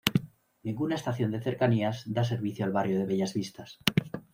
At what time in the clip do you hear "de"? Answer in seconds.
1.31-1.43, 2.99-3.09